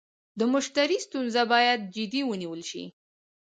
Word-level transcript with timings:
د 0.39 0.41
مشتري 0.53 0.97
ستونزه 1.05 1.41
باید 1.53 1.79
جدي 1.95 2.21
ونیول 2.25 2.61
شي. 2.69 2.83